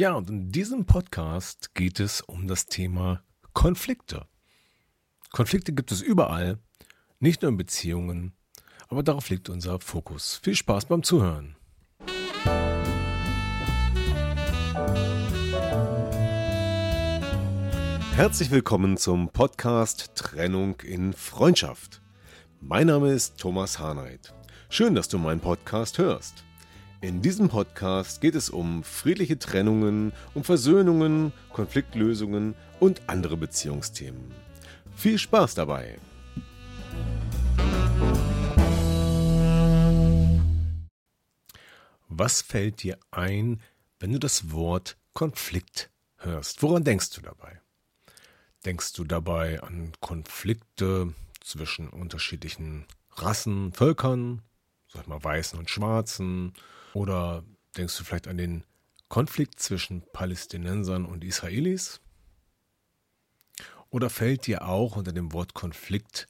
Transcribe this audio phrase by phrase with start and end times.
[0.00, 3.22] Ja, und in diesem Podcast geht es um das Thema
[3.52, 4.24] Konflikte.
[5.30, 6.58] Konflikte gibt es überall,
[7.18, 8.32] nicht nur in Beziehungen,
[8.88, 10.40] aber darauf liegt unser Fokus.
[10.42, 11.54] Viel Spaß beim Zuhören.
[18.14, 22.00] Herzlich willkommen zum Podcast Trennung in Freundschaft.
[22.62, 24.32] Mein Name ist Thomas Harnight.
[24.70, 26.42] Schön, dass du meinen Podcast hörst.
[27.02, 34.34] In diesem Podcast geht es um friedliche Trennungen, um Versöhnungen, Konfliktlösungen und andere Beziehungsthemen.
[34.96, 35.98] Viel Spaß dabei!
[42.10, 43.62] Was fällt dir ein,
[43.98, 45.88] wenn du das Wort Konflikt
[46.18, 46.62] hörst?
[46.62, 47.62] Woran denkst du dabei?
[48.66, 54.42] Denkst du dabei an Konflikte zwischen unterschiedlichen Rassen, Völkern,
[54.86, 56.52] sag mal Weißen und Schwarzen,
[56.94, 57.44] oder
[57.76, 58.64] denkst du vielleicht an den
[59.08, 62.00] Konflikt zwischen Palästinensern und Israelis?
[63.90, 66.28] Oder fällt dir auch unter dem Wort Konflikt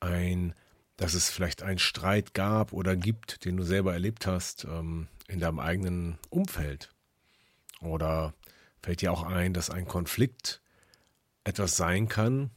[0.00, 0.54] ein,
[0.96, 5.40] dass es vielleicht einen Streit gab oder gibt, den du selber erlebt hast ähm, in
[5.40, 6.90] deinem eigenen Umfeld?
[7.80, 8.34] Oder
[8.82, 10.60] fällt dir auch ein, dass ein Konflikt
[11.44, 12.50] etwas sein kann,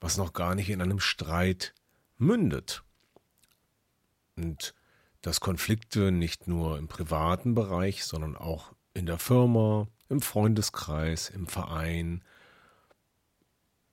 [0.00, 1.74] was noch gar nicht in einem Streit
[2.18, 2.82] mündet?
[4.36, 4.74] Und
[5.22, 11.46] dass Konflikte nicht nur im privaten Bereich, sondern auch in der Firma, im Freundeskreis, im
[11.46, 12.24] Verein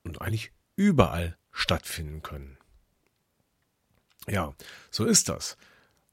[0.03, 2.58] und eigentlich überall stattfinden können.
[4.27, 4.53] Ja,
[4.91, 5.58] so ist das.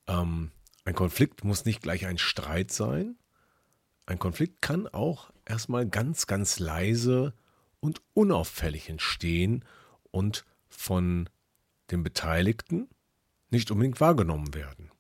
[0.07, 0.51] Ähm,
[0.85, 3.17] ein Konflikt muss nicht gleich ein Streit sein.
[4.07, 7.35] Ein Konflikt kann auch erstmal ganz, ganz leise
[7.81, 9.65] und unauffällig entstehen
[10.11, 11.29] und von
[11.91, 12.89] den Beteiligten
[13.51, 14.91] nicht unbedingt wahrgenommen werden.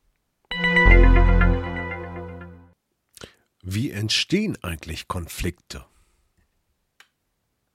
[3.63, 5.85] Wie entstehen eigentlich Konflikte?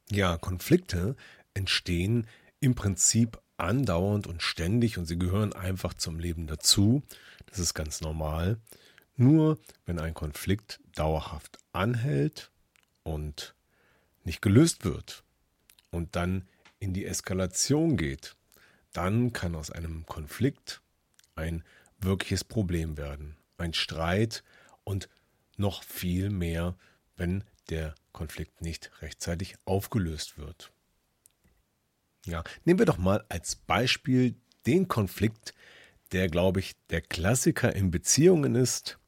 [0.09, 1.15] Ja, Konflikte
[1.53, 2.27] entstehen
[2.59, 7.03] im Prinzip andauernd und ständig und sie gehören einfach zum Leben dazu.
[7.47, 8.57] Das ist ganz normal.
[9.15, 12.51] Nur wenn ein Konflikt dauerhaft anhält
[13.03, 13.55] und
[14.23, 15.23] nicht gelöst wird
[15.89, 16.47] und dann
[16.79, 18.35] in die Eskalation geht,
[18.93, 20.81] dann kann aus einem Konflikt
[21.35, 21.63] ein
[21.99, 23.37] wirkliches Problem werden.
[23.57, 24.43] Ein Streit
[24.83, 25.09] und
[25.57, 26.75] noch viel mehr,
[27.15, 30.71] wenn der Konflikt nicht rechtzeitig aufgelöst wird.
[32.25, 34.35] Ja, nehmen wir doch mal als Beispiel
[34.65, 35.53] den Konflikt,
[36.11, 38.99] der, glaube ich, der Klassiker in Beziehungen ist.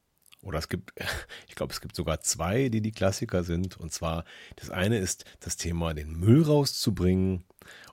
[0.41, 0.93] Oder es gibt,
[1.47, 3.77] ich glaube, es gibt sogar zwei, die die Klassiker sind.
[3.77, 4.25] Und zwar,
[4.55, 7.43] das eine ist das Thema, den Müll rauszubringen.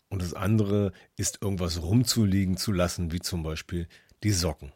[0.08, 3.88] Und das andere ist, irgendwas rumzuliegen zu lassen, wie zum Beispiel
[4.22, 4.72] die Socken.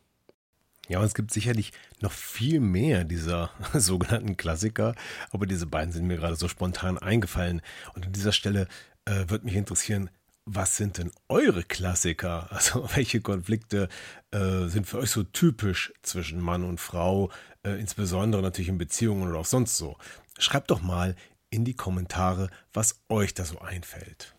[0.90, 4.96] Ja, und es gibt sicherlich noch viel mehr dieser sogenannten Klassiker,
[5.30, 7.62] aber diese beiden sind mir gerade so spontan eingefallen.
[7.94, 8.66] Und an dieser Stelle
[9.04, 10.10] äh, würde mich interessieren,
[10.46, 12.48] was sind denn eure Klassiker?
[12.50, 13.88] Also welche Konflikte
[14.32, 17.30] äh, sind für euch so typisch zwischen Mann und Frau,
[17.62, 19.96] äh, insbesondere natürlich in Beziehungen oder auch sonst so?
[20.40, 21.14] Schreibt doch mal
[21.50, 24.34] in die Kommentare, was euch da so einfällt.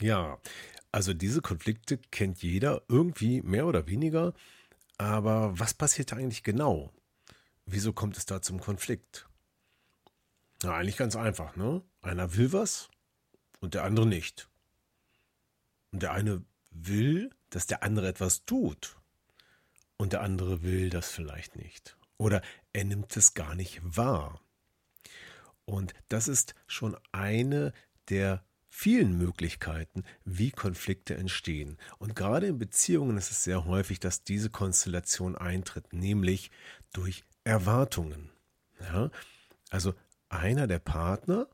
[0.00, 0.38] Ja,
[0.92, 4.34] also diese Konflikte kennt jeder irgendwie mehr oder weniger.
[4.96, 6.92] Aber was passiert da eigentlich genau?
[7.66, 9.28] Wieso kommt es da zum Konflikt?
[10.62, 11.82] Na, eigentlich ganz einfach, ne?
[12.02, 12.88] Einer will was
[13.60, 14.48] und der andere nicht.
[15.92, 18.96] Und der eine will, dass der andere etwas tut.
[19.96, 21.96] Und der andere will das vielleicht nicht.
[22.16, 24.40] Oder er nimmt es gar nicht wahr.
[25.64, 27.72] Und das ist schon eine
[28.08, 31.78] der vielen Möglichkeiten, wie Konflikte entstehen.
[31.98, 36.50] Und gerade in Beziehungen ist es sehr häufig, dass diese Konstellation eintritt, nämlich
[36.92, 38.30] durch Erwartungen.
[38.80, 39.10] Ja?
[39.70, 39.94] Also
[40.28, 41.48] einer der Partner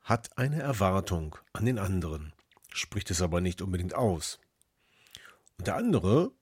[0.00, 2.32] hat eine Erwartung an den anderen,
[2.72, 4.38] spricht es aber nicht unbedingt aus.
[5.58, 6.32] Und der andere,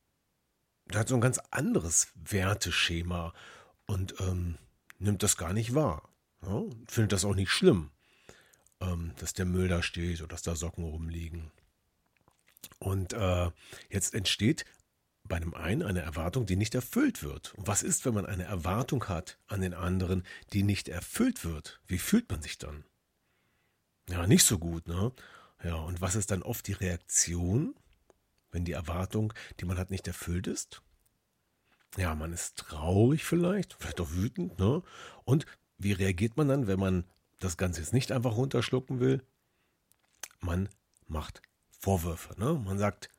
[0.86, 3.32] der hat so ein ganz anderes Werteschema
[3.86, 4.58] und ähm,
[4.98, 6.08] nimmt das gar nicht wahr.
[6.42, 6.62] Ja?
[6.86, 7.90] Findet das auch nicht schlimm
[8.82, 11.50] ähm, dass der Müll da steht oder dass da Socken rumliegen.
[12.78, 13.50] Und äh,
[13.90, 14.64] jetzt entsteht
[15.24, 17.54] bei dem einen eine Erwartung, die nicht erfüllt wird.
[17.54, 21.80] Und was ist, wenn man eine Erwartung hat an den anderen, die nicht erfüllt wird?
[21.86, 22.84] Wie fühlt man sich dann?
[24.08, 25.12] Ja, nicht so gut, ne?
[25.62, 27.76] Ja, und was ist dann oft die Reaktion,
[28.50, 30.82] wenn die Erwartung, die man hat, nicht erfüllt ist?
[31.96, 34.82] Ja, man ist traurig vielleicht, vielleicht auch wütend, ne?
[35.24, 35.46] Und
[35.78, 37.04] wie reagiert man dann, wenn man
[37.44, 39.22] das Ganze jetzt nicht einfach runterschlucken will?
[40.40, 40.68] Man
[41.06, 42.54] macht Vorwürfe, ne?
[42.54, 43.10] Man sagt,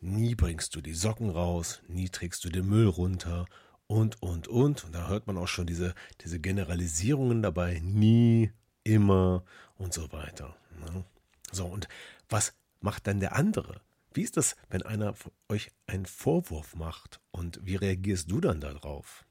[0.00, 3.46] nie bringst du die Socken raus, nie trägst du den Müll runter
[3.86, 4.84] und, und, und.
[4.84, 8.52] Und da hört man auch schon diese, diese Generalisierungen dabei, nie,
[8.84, 9.44] immer
[9.76, 10.56] und so weiter.
[10.80, 11.04] Ne?
[11.52, 11.88] So, und
[12.28, 13.80] was macht dann der andere?
[14.12, 15.14] Wie ist das, wenn einer
[15.48, 19.24] euch einen Vorwurf macht und wie reagierst du dann darauf?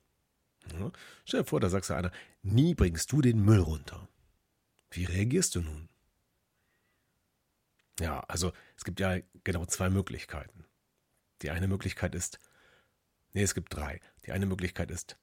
[0.79, 0.91] Ja,
[1.25, 2.11] stell dir vor, da sagst du einer,
[2.43, 4.07] nie bringst du den Müll runter.
[4.91, 5.89] Wie reagierst du nun?
[7.99, 10.65] Ja, also es gibt ja genau zwei Möglichkeiten.
[11.41, 12.39] Die eine Möglichkeit ist,
[13.33, 13.99] nee, es gibt drei.
[14.25, 15.17] Die eine Möglichkeit ist,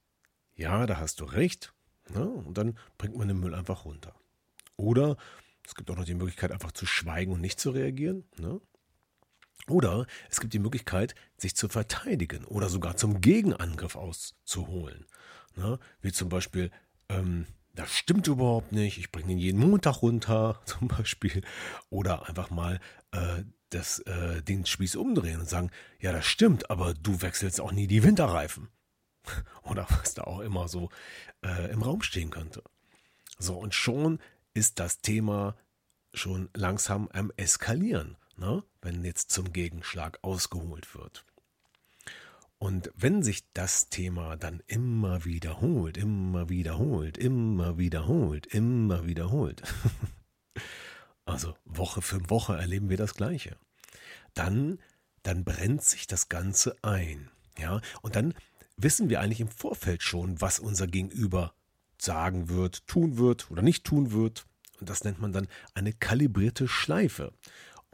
[0.55, 1.73] ja, da hast du recht,
[2.09, 2.25] ne?
[2.25, 4.15] und dann bringt man den Müll einfach runter.
[4.77, 5.17] Oder
[5.65, 8.25] es gibt auch noch die Möglichkeit, einfach zu schweigen und nicht zu reagieren.
[8.37, 8.61] Ne?
[9.67, 15.05] Oder es gibt die Möglichkeit, sich zu verteidigen oder sogar zum Gegenangriff auszuholen.
[15.55, 15.79] Ne?
[16.01, 16.71] Wie zum Beispiel,
[17.09, 21.43] ähm, das stimmt überhaupt nicht, ich bringe ihn jeden Montag runter, zum Beispiel.
[21.89, 22.79] Oder einfach mal
[23.11, 27.71] äh, das, äh, den Spieß umdrehen und sagen, ja, das stimmt, aber du wechselst auch
[27.71, 28.69] nie die Winterreifen.
[29.63, 30.89] Oder was da auch immer so
[31.43, 32.63] äh, im Raum stehen könnte.
[33.37, 34.19] So, und schon
[34.53, 35.57] ist das Thema
[36.13, 38.63] schon langsam am Eskalieren, ne?
[38.81, 41.25] wenn jetzt zum Gegenschlag ausgeholt wird.
[42.65, 49.61] Und wenn sich das Thema dann immer wiederholt, immer wiederholt, immer wiederholt, immer wiederholt,
[51.25, 53.55] also Woche für Woche erleben wir das Gleiche,
[54.33, 54.79] dann,
[55.21, 57.29] dann brennt sich das Ganze ein.
[57.59, 58.33] Ja, und dann
[58.77, 61.53] wissen wir eigentlich im Vorfeld schon, was unser Gegenüber
[61.99, 64.47] sagen wird, tun wird oder nicht tun wird.
[64.79, 67.31] Und das nennt man dann eine kalibrierte Schleife.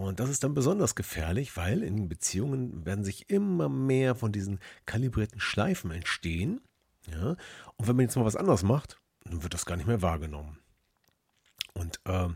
[0.02, 4.60] Und das ist dann besonders gefährlich, weil in Beziehungen werden sich immer mehr von diesen
[4.86, 6.62] kalibrierten Schleifen entstehen.
[7.08, 7.36] Ja?
[7.78, 10.60] Und wenn man jetzt mal was anderes macht, dann wird das gar nicht mehr wahrgenommen.
[11.74, 12.30] Und äh,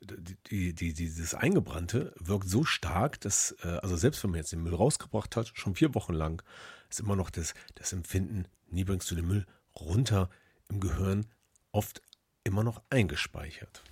[0.00, 4.62] die, die, dieses Eingebrannte wirkt so stark, dass, äh, also selbst wenn man jetzt den
[4.62, 6.42] Müll rausgebracht hat, schon vier Wochen lang,
[6.88, 9.46] ist immer noch das, das Empfinden, nie bringst du den Müll
[9.78, 10.30] runter,
[10.68, 11.26] im Gehirn
[11.72, 12.02] oft
[12.44, 13.82] immer noch eingespeichert.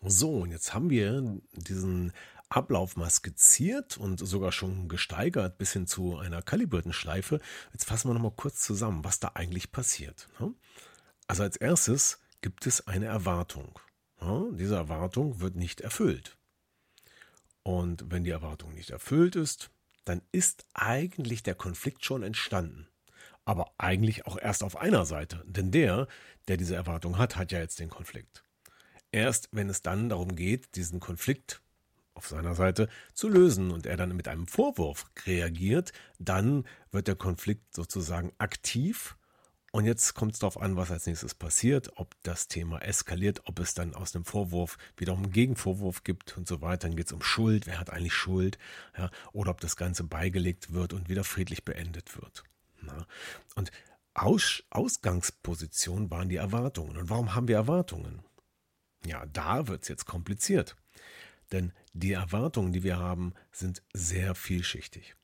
[0.00, 2.12] So, und jetzt haben wir diesen
[2.48, 7.40] Ablauf mal skizziert und sogar schon gesteigert bis hin zu einer kalibrierten Schleife.
[7.72, 10.28] Jetzt fassen wir nochmal kurz zusammen, was da eigentlich passiert.
[10.40, 10.54] Ne?
[11.26, 13.78] Also als erstes gibt es eine Erwartung.
[14.52, 16.36] Diese Erwartung wird nicht erfüllt.
[17.62, 19.70] Und wenn die Erwartung nicht erfüllt ist,
[20.04, 22.88] dann ist eigentlich der Konflikt schon entstanden
[23.48, 25.42] aber eigentlich auch erst auf einer Seite.
[25.46, 26.06] Denn der,
[26.48, 28.44] der diese Erwartung hat, hat ja jetzt den Konflikt.
[29.12, 31.62] Erst wenn es dann darum geht, diesen Konflikt
[32.14, 37.14] auf seiner Seite zu lösen und er dann mit einem Vorwurf reagiert, dann wird der
[37.14, 39.16] Konflikt sozusagen aktiv.
[39.70, 43.60] Und jetzt kommt es darauf an, was als nächstes passiert, ob das Thema eskaliert, ob
[43.60, 46.88] es dann aus einem Vorwurf wiederum einen Gegenvorwurf gibt und so weiter.
[46.88, 48.58] Dann geht es um Schuld, wer hat eigentlich Schuld,
[48.96, 52.44] ja, oder ob das Ganze beigelegt wird und wieder friedlich beendet wird.
[52.80, 53.06] Na?
[53.54, 53.70] Und
[54.14, 56.96] Aus Ausgangsposition waren die Erwartungen.
[56.96, 58.24] Und warum haben wir Erwartungen?
[59.06, 60.76] Ja, da wird es jetzt kompliziert.
[61.52, 65.14] Denn die Erwartungen, die wir haben, sind sehr vielschichtig.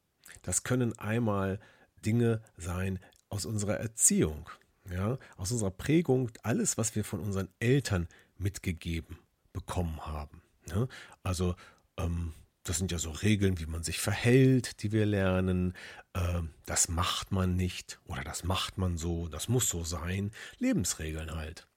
[0.42, 1.60] Das können einmal
[2.04, 4.48] Dinge sein aus unserer Erziehung,
[4.90, 9.18] ja, aus unserer Prägung, alles, was wir von unseren Eltern mitgegeben
[9.52, 10.42] bekommen haben.
[10.68, 10.86] Ja.
[11.22, 11.54] Also
[11.96, 15.74] ähm, das sind ja so Regeln, wie man sich verhält, die wir lernen.
[16.14, 20.30] Ähm, das macht man nicht oder das macht man so, das muss so sein.
[20.58, 21.68] Lebensregeln halt.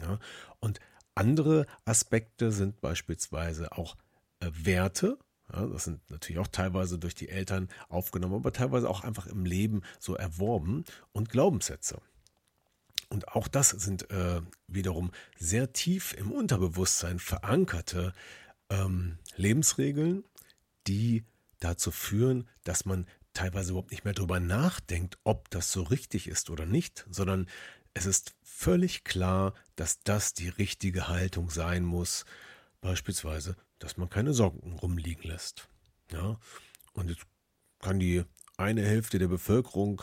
[0.00, 0.18] Ja?
[0.60, 0.80] Und
[1.18, 3.96] andere Aspekte sind beispielsweise auch
[4.40, 5.18] äh, Werte.
[5.52, 9.44] Ja, das sind natürlich auch teilweise durch die Eltern aufgenommen, aber teilweise auch einfach im
[9.44, 12.00] Leben so erworben und Glaubenssätze.
[13.08, 18.12] Und auch das sind äh, wiederum sehr tief im Unterbewusstsein verankerte
[18.68, 20.24] ähm, Lebensregeln,
[20.86, 21.24] die
[21.60, 26.50] dazu führen, dass man teilweise überhaupt nicht mehr darüber nachdenkt, ob das so richtig ist
[26.50, 27.46] oder nicht, sondern
[27.98, 32.24] es ist völlig klar, dass das die richtige Haltung sein muss.
[32.80, 35.68] Beispielsweise, dass man keine Socken rumliegen lässt.
[36.12, 36.38] Ja?
[36.92, 37.26] Und jetzt
[37.80, 38.24] kann die
[38.56, 40.02] eine Hälfte der Bevölkerung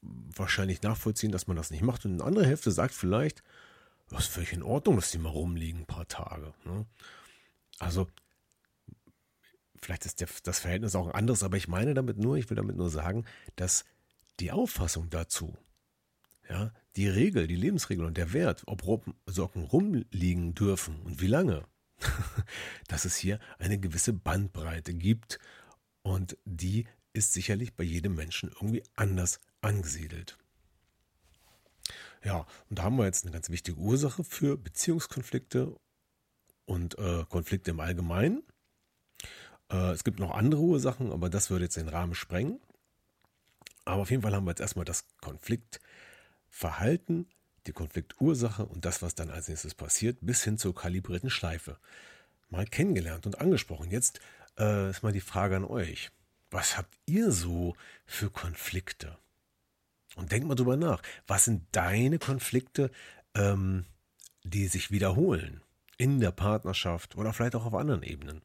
[0.00, 2.04] wahrscheinlich nachvollziehen, dass man das nicht macht.
[2.04, 3.42] Und eine andere Hälfte sagt vielleicht,
[4.08, 6.52] das ist völlig in Ordnung, dass die mal rumliegen ein paar Tage.
[6.64, 6.84] Ne?
[7.78, 8.08] Also
[9.80, 12.56] vielleicht ist der, das Verhältnis auch ein anderes, aber ich meine damit nur, ich will
[12.56, 13.24] damit nur sagen,
[13.56, 13.84] dass
[14.40, 15.56] die Auffassung dazu,
[16.48, 18.82] ja, die Regel, die Lebensregel und der Wert, ob
[19.26, 21.64] Socken rumliegen dürfen und wie lange,
[22.88, 25.38] dass es hier eine gewisse Bandbreite gibt
[26.02, 30.38] und die ist sicherlich bei jedem Menschen irgendwie anders angesiedelt.
[32.22, 35.76] Ja, und da haben wir jetzt eine ganz wichtige Ursache für Beziehungskonflikte
[36.64, 38.42] und äh, Konflikte im Allgemeinen.
[39.70, 42.60] Äh, es gibt noch andere Ursachen, aber das würde jetzt den Rahmen sprengen.
[43.84, 45.06] Aber auf jeden Fall haben wir jetzt erstmal das
[46.56, 47.26] Konfliktverhalten,
[47.66, 51.78] die Konfliktursache und das, was dann als nächstes passiert, bis hin zur kalibrierten Schleife.
[52.48, 53.90] Mal kennengelernt und angesprochen.
[53.90, 54.20] Jetzt
[54.58, 56.10] äh, ist mal die Frage an euch.
[56.50, 59.18] Was habt ihr so für Konflikte?
[60.14, 61.02] Und denk mal drüber nach.
[61.26, 62.90] Was sind deine Konflikte,
[63.34, 63.84] ähm,
[64.42, 65.60] die sich wiederholen?
[65.98, 68.40] In der Partnerschaft oder vielleicht auch auf anderen Ebenen.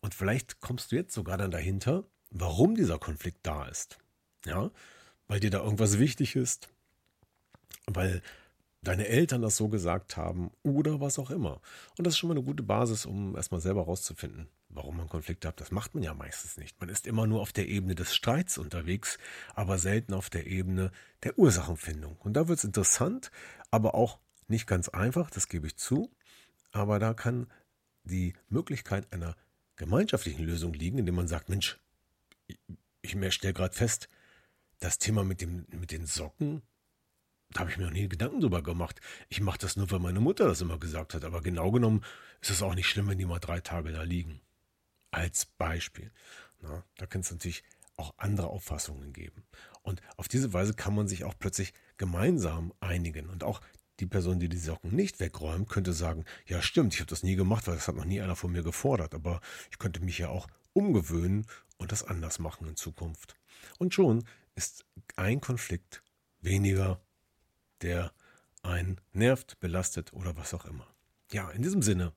[0.00, 3.98] Und vielleicht kommst du jetzt sogar dann dahinter, warum dieser Konflikt da ist.
[4.46, 4.70] Ja,
[5.26, 6.68] weil dir da irgendwas wichtig ist,
[7.86, 8.22] weil
[8.82, 11.60] deine Eltern das so gesagt haben oder was auch immer.
[11.98, 15.48] Und das ist schon mal eine gute Basis, um erstmal selber rauszufinden, warum man Konflikte
[15.48, 15.60] hat.
[15.60, 16.80] Das macht man ja meistens nicht.
[16.80, 19.18] Man ist immer nur auf der Ebene des Streits unterwegs,
[19.54, 20.92] aber selten auf der Ebene
[21.24, 22.16] der Ursachenfindung.
[22.20, 23.30] Und da wird es interessant,
[23.70, 24.18] aber auch
[24.48, 26.10] nicht ganz einfach, das gebe ich zu.
[26.70, 27.48] Aber da kann
[28.04, 29.34] die Möglichkeit einer
[29.74, 31.78] gemeinschaftlichen Lösung liegen, indem man sagt, Mensch,
[33.02, 34.08] ich stelle gerade fest,
[34.78, 36.62] das Thema mit, dem, mit den Socken,
[37.50, 39.00] da habe ich mir noch nie Gedanken drüber gemacht.
[39.28, 41.24] Ich mache das nur, weil meine Mutter das immer gesagt hat.
[41.24, 42.04] Aber genau genommen
[42.40, 44.40] ist es auch nicht schlimm, wenn die mal drei Tage da liegen.
[45.10, 46.10] Als Beispiel.
[46.60, 47.62] Na, da kann es natürlich
[47.96, 49.44] auch andere Auffassungen geben.
[49.82, 53.30] Und auf diese Weise kann man sich auch plötzlich gemeinsam einigen.
[53.30, 53.60] Und auch
[54.00, 57.36] die Person, die die Socken nicht wegräumt, könnte sagen, ja stimmt, ich habe das nie
[57.36, 59.14] gemacht, weil das hat noch nie einer von mir gefordert.
[59.14, 61.46] Aber ich könnte mich ja auch umgewöhnen
[61.78, 63.36] und das anders machen in Zukunft.
[63.78, 64.24] Und schon
[64.54, 64.84] ist
[65.14, 66.02] ein Konflikt
[66.40, 67.00] weniger,
[67.82, 68.12] der
[68.62, 70.86] einen nervt, belastet oder was auch immer.
[71.32, 72.12] Ja, in diesem Sinne